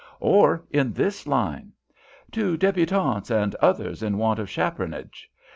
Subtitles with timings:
[0.19, 1.73] "Or in this line,
[2.31, 5.29] "'To Debutantes and Others in want of Chaperonage.